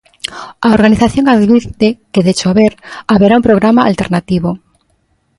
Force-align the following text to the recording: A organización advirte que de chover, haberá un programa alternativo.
A 0.65 0.67
organización 0.77 1.25
advirte 1.27 1.87
que 2.13 2.25
de 2.27 2.33
chover, 2.39 2.73
haberá 3.11 3.33
un 3.39 3.47
programa 3.49 3.87
alternativo. 3.91 4.49